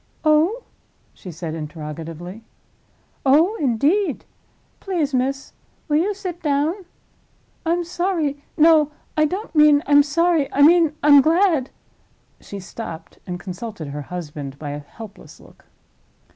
[0.25, 0.63] "Oh?"
[1.13, 2.41] she said, interrogatively.
[3.23, 4.25] "Oh, indeed?
[4.79, 5.53] Please, miss,
[5.87, 6.85] will you sit down?
[7.67, 11.69] I'm sorry—no, I don't mean I'm sorry; I mean I'm glad—"
[12.39, 15.65] she stopped, and consulted her husband by a helpless look.